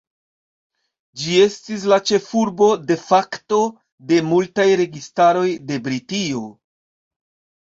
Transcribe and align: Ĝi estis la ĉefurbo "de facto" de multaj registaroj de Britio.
Ĝi 1.23 1.35
estis 1.47 1.83
la 1.91 1.99
ĉefurbo 2.11 2.69
"de 2.93 2.97
facto" 3.01 3.61
de 4.13 4.19
multaj 4.31 4.67
registaroj 4.83 5.45
de 5.69 5.79
Britio. 5.91 6.43